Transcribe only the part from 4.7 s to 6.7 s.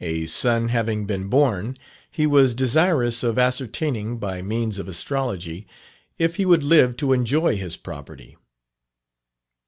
of astrology, if he would